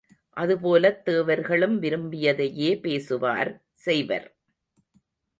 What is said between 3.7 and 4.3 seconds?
செய்வர்.